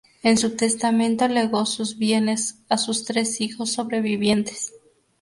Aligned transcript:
En 0.23 0.35
su 0.39 0.55
testamento 0.55 1.27
legó 1.27 1.63
sus 1.67 1.99
bienes 1.99 2.55
a 2.69 2.79
sus 2.79 3.05
tres 3.05 3.39
hijos 3.39 3.71
sobrevivientes. 3.73 4.71